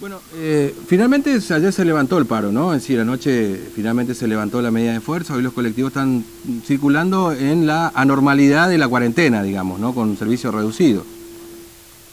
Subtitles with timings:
[0.00, 2.72] Bueno, eh, finalmente ayer se levantó el paro, ¿no?
[2.72, 6.24] Es decir, anoche finalmente se levantó la medida de fuerza, hoy los colectivos están
[6.64, 9.92] circulando en la anormalidad de la cuarentena, digamos, ¿no?
[9.96, 11.02] Con servicio reducido.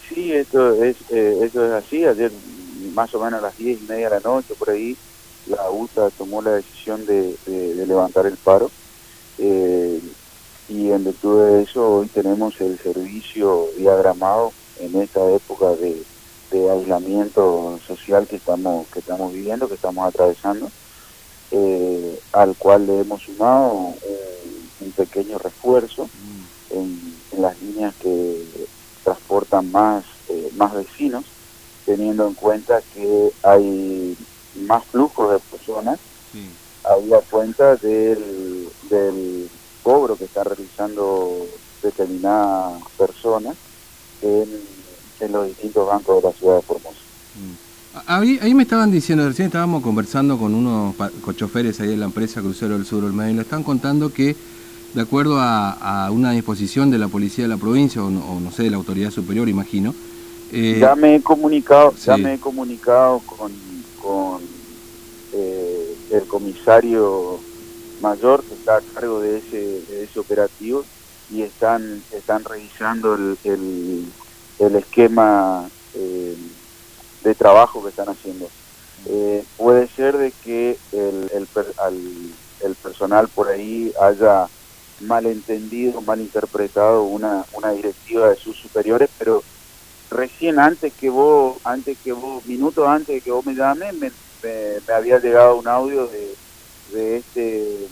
[0.10, 2.32] Sí, esto es, eh, eso es así, ayer
[2.96, 4.98] más o menos a las diez y media de la noche, por ahí,
[5.46, 7.36] la UTA tomó la decisión de,
[7.86, 8.72] levantar el paro.
[9.38, 10.00] Eh,
[10.70, 16.02] y en virtud de eso hoy tenemos el servicio diagramado en esta época de
[16.52, 20.70] de aislamiento social que estamos que estamos viviendo, que estamos atravesando,
[21.52, 23.96] eh, al cual le hemos sumado un,
[24.96, 26.78] pequeño refuerzo mm.
[26.78, 28.46] en, las líneas que
[29.04, 31.26] transportan más eh, más vecinos,
[31.86, 34.18] teniendo en cuenta que hay
[34.68, 36.00] más flujo de personas,
[36.84, 39.50] había cuenta del, del
[39.84, 41.46] cobro que está realizando
[41.82, 43.56] determinadas personas
[44.22, 44.75] en
[45.20, 47.00] en los distintos bancos de la ciudad de Formosa.
[47.36, 47.66] Mm.
[48.08, 50.96] Ahí, ahí, me estaban diciendo, recién estábamos conversando con unos
[51.38, 54.36] choferes ahí de la empresa Crucero del Sur del Medio, y le están contando que
[54.96, 58.72] de acuerdo a, una disposición de la policía de la provincia, o no, sé, de
[58.72, 59.94] la autoridad superior, imagino.
[60.54, 63.52] Eh, ya me he comunicado, ya me he comunicado con,
[64.02, 64.42] con
[65.34, 67.40] eh, el comisario
[68.02, 70.86] mayor que está a cargo de ese, de ese operativo
[71.30, 74.06] y están, están revisando el el
[74.60, 76.36] esquema eh,
[77.24, 78.48] de trabajo que están haciendo.
[79.08, 81.48] Eh, puede ser de que el, el,
[82.62, 84.48] el, personal por ahí haya
[85.02, 89.44] malentendido, malinterpretado una, una directiva de sus superiores, pero
[90.10, 94.12] recién antes que vos, antes que vos, minutos antes de que vos me llames, me,
[94.94, 96.36] había llegado un audio de,
[96.94, 97.88] de este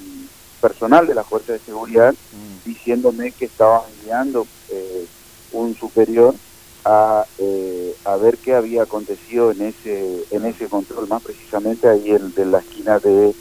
[0.61, 2.67] personal de la Fuerza de Seguridad mm.
[2.69, 5.05] diciéndome que estaban enviando eh,
[5.51, 6.33] un superior
[6.85, 12.11] a, eh, a ver qué había acontecido en ese en ese control, más precisamente ahí
[12.11, 13.33] el de la esquina de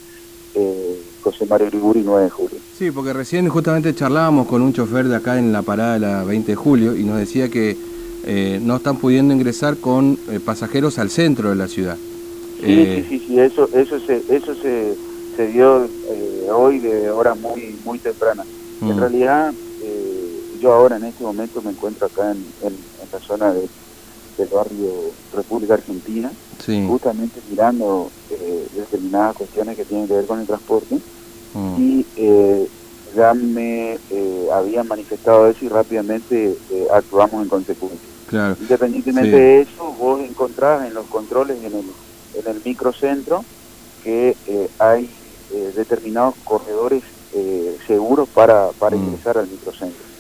[0.54, 2.58] eh, José Mario Griguri 9 de julio.
[2.76, 6.24] Sí, porque recién justamente charlábamos con un chofer de acá en la parada de la
[6.24, 7.76] 20 de julio y nos decía que
[8.24, 11.96] eh, no están pudiendo ingresar con eh, pasajeros al centro de la ciudad.
[12.60, 14.94] Sí, sí, sí, eso, eso se, eso se,
[15.36, 15.88] se dio
[16.54, 18.44] hoy de hora muy, muy temprana.
[18.80, 18.98] En mm.
[18.98, 19.52] realidad,
[20.62, 22.76] yo ahora en este momento me encuentro acá en, en,
[23.12, 23.68] la zona del
[24.48, 26.30] barrio República Argentina,
[26.86, 30.98] justamente mirando eh, determinadas cuestiones que tienen que ver con el transporte
[31.52, 31.74] mm.
[31.78, 32.68] y eh,
[33.14, 36.56] ya me eh, habían manifestado eso y rápidamente
[36.92, 38.08] actuamos en consecuencia.
[38.60, 41.84] Independientemente de eso, vos encontrás en los controles en el,
[42.34, 43.44] en el microcentro
[44.02, 44.34] que
[44.78, 45.10] hay
[45.76, 47.02] determinados corredores
[47.86, 49.04] seguros para, para mm.
[49.04, 50.11] ingresar al microcentro.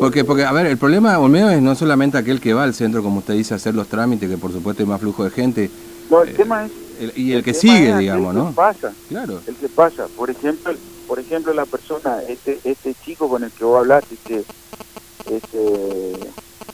[0.00, 3.02] Porque, porque, a ver, el problema Olmedo es no solamente aquel que va al centro,
[3.02, 5.70] como usted dice, a hacer los trámites, que por supuesto hay más flujo de gente.
[6.10, 6.72] No, el eh, tema es...
[7.16, 8.48] y el, que sigue, digamos, el ¿no?
[8.48, 9.40] Que pasa, claro.
[9.46, 10.06] El que pasa.
[10.16, 10.72] Por ejemplo,
[11.06, 14.44] por ejemplo la persona, este este chico con el que vos hablaste, este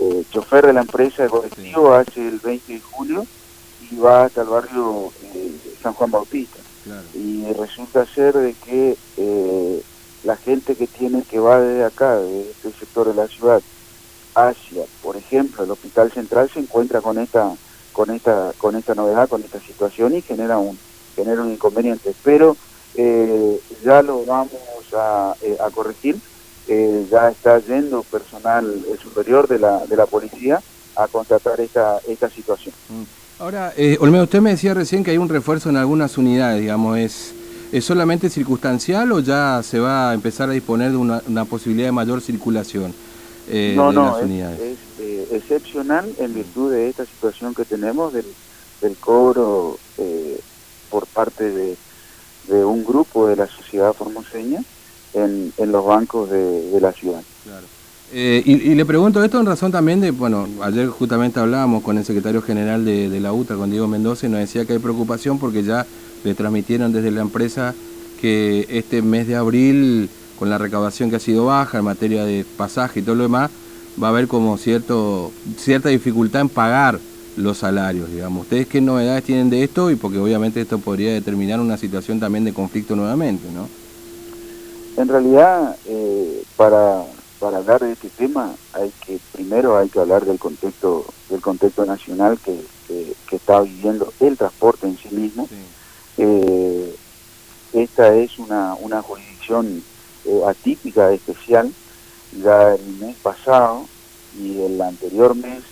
[0.00, 3.26] eh, chofer de la empresa de colectivo hace el 20 de julio
[3.90, 6.58] y va hasta el barrio eh, San Juan Bautista.
[7.14, 8.96] Y resulta ser de que
[10.24, 13.62] la gente que tiene que va desde acá, de este sector de la ciudad,
[14.34, 17.54] hacia, por ejemplo, el Hospital Central se encuentra con esta
[17.92, 20.78] con esta con esta novedad, con esta situación y genera un
[21.16, 22.14] genera un inconveniente.
[22.22, 22.56] Pero
[22.94, 24.52] eh, ya lo vamos
[24.96, 26.16] a, eh, a corregir.
[26.68, 30.62] Eh, ya está yendo personal superior de la de la policía
[30.96, 32.74] a contratar esta esta situación.
[32.88, 33.20] Mm.
[33.40, 36.98] Ahora, eh, Olmedo, usted me decía recién que hay un refuerzo en algunas unidades, digamos,
[36.98, 37.34] es
[37.72, 41.92] ¿Es solamente circunstancial o ya se va a empezar a disponer de una, posibilidad de
[41.92, 42.92] mayor circulación
[43.48, 44.60] eh, no, no, las unidades?
[44.60, 48.26] Es, eh, excepcional en virtud de esta situación que tenemos del,
[48.98, 50.40] cobro eh,
[50.90, 51.76] por parte de,
[52.64, 54.60] un grupo de la sociedad formoseña
[55.14, 57.22] en, los bancos de, la ciudad.
[57.44, 57.66] Claro.
[58.12, 62.42] y, le pregunto esto en razón también de, bueno, ayer justamente hablábamos con el secretario
[62.42, 65.62] general de, de la UTA, con Diego Mendoza, y nos decía que hay preocupación porque
[65.62, 65.86] ya
[66.24, 67.74] le transmitieron desde la empresa
[68.20, 70.08] que este mes de abril,
[70.38, 73.50] con la recaudación que ha sido baja en materia de pasaje y todo lo demás,
[74.02, 76.98] va a haber como cierto, cierta dificultad en pagar
[77.36, 78.42] los salarios, digamos.
[78.42, 79.90] ¿Ustedes qué novedades tienen de esto?
[79.90, 83.68] Y porque obviamente esto podría determinar una situación también de conflicto nuevamente, ¿no?
[84.96, 87.04] En realidad, eh, para,
[87.38, 91.86] para hablar de este tema, hay que primero hay que hablar del contexto del contexto
[91.86, 95.48] nacional que, que, está viviendo el transporte en sí mismo.
[96.22, 96.94] Eh,
[97.72, 99.82] esta es una, una jurisdicción
[100.26, 101.72] eh, atípica, especial.
[102.42, 103.86] Ya el mes pasado
[104.38, 105.62] y el anterior mes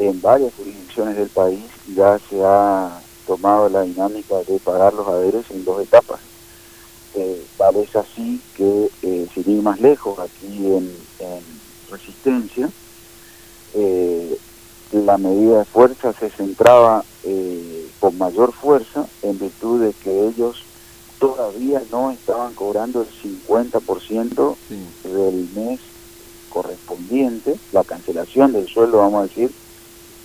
[0.00, 1.64] en varias jurisdicciones del país
[1.94, 6.18] ya se ha tomado la dinámica de pagar los haberes en dos etapas.
[7.14, 10.90] Eh, tal así que, eh, sin ir más lejos, aquí en,
[11.90, 12.68] Resistencia,
[13.74, 14.36] eh,
[14.90, 17.04] la medida de fuerza se centraba
[18.14, 20.62] con mayor fuerza en virtud de que ellos
[21.18, 24.56] todavía no estaban cobrando el 50%
[25.04, 25.80] del mes
[26.50, 29.50] correspondiente, la cancelación del sueldo, vamos a decir,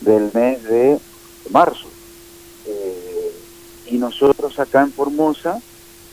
[0.01, 0.99] del mes de
[1.49, 1.87] marzo.
[2.67, 3.31] Eh,
[3.87, 5.59] y nosotros acá en Formosa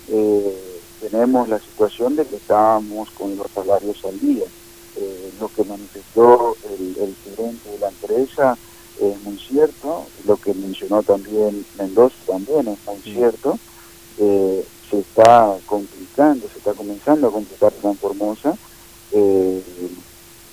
[0.09, 4.45] eh, tenemos la situación de que estábamos con los salarios al día.
[4.97, 8.57] Eh, lo que manifestó el, el, gerente de la empresa
[9.01, 13.59] es muy cierto, lo que mencionó también Mendoza también es muy cierto.
[14.17, 18.57] se está complicando, se está comenzando a complicar en Formosa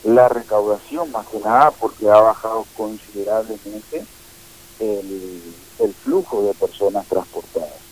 [0.04, 4.04] la recaudación más que nada porque ha bajado considerablemente
[4.80, 5.42] el,
[5.80, 7.84] el flujo de personas transportadas.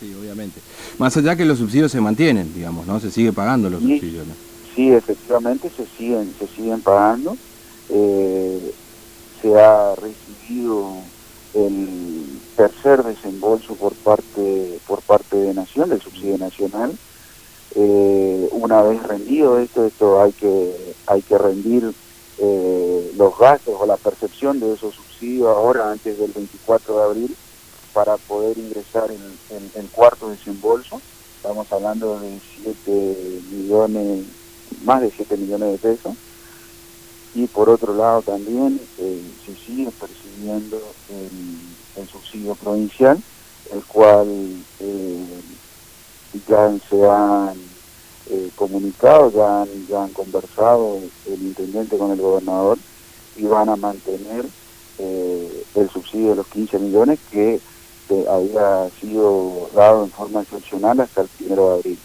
[0.00, 0.60] Sí, obviamente.
[0.98, 3.00] Más allá que los subsidios se mantienen, digamos, ¿no?
[3.00, 4.26] Se sigue pagando los subsidios,
[4.74, 7.36] Sí, efectivamente se siguen, se siguen pagando.
[7.90, 8.74] Eh,
[9.40, 10.94] se ha recibido
[11.54, 16.96] el tercer desembolso por parte por parte de Nación, del subsidio nacional,
[17.74, 21.92] eh, una vez rendido esto, esto hay que, hay que rendir
[22.38, 27.36] eh, los gastos o la percepción de esos subsidios ahora antes del 24 de abril
[27.92, 31.00] para poder ingresar en, en, cuarto desembolso.
[31.36, 34.24] Estamos hablando de 7 millones,
[34.84, 36.14] más de 7 millones de pesos.
[37.34, 40.80] Y por otro lado también eh, se sigue percibiendo
[41.10, 43.22] el, el, subsidio provincial,
[43.72, 44.26] el cual
[44.80, 45.26] eh,
[46.48, 47.56] ya se han
[48.30, 52.78] eh, comunicado, ya han, ya han conversado el intendente con el gobernador
[53.36, 54.46] y van a mantener
[54.98, 57.60] el subsidio de los 15 millones que
[58.28, 61.98] había sido dado en forma excepcional hasta el primero de abril.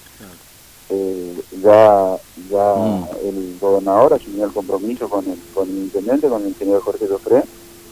[1.63, 2.18] Ya
[2.51, 3.27] ya mm.
[3.27, 7.44] el gobernador asumió el compromiso con el, con el intendente, con el señor Jorge Jofre,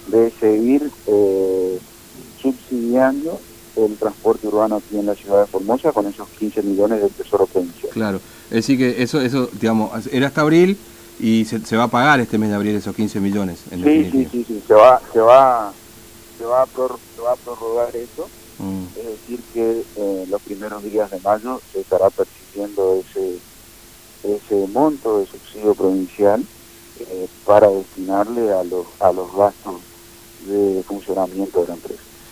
[0.07, 0.91] de seguir
[2.41, 3.39] subsidiando
[3.75, 7.45] el transporte urbano aquí en la ciudad de Formosa con esos 15 millones del Tesoro
[7.45, 7.91] Provincial.
[7.91, 8.19] Claro,
[8.49, 10.77] es decir que eso, eso digamos, era hasta abril
[11.19, 13.59] y se, va a pagar este mes de abril esos 15 millones.
[13.71, 15.71] En sí, sí, sí, sí, se va, se va,
[16.37, 18.27] se va, a, prorrogar eso.
[18.57, 18.83] Mm.
[18.99, 22.40] Es decir, que eh, los primeros días de mayo se estará percibiendo
[24.71, 26.43] monto de subsidio provincial
[26.99, 29.81] eh, para destinarle a los, a los gastos
[30.45, 32.00] de funcionamiento de la empresa.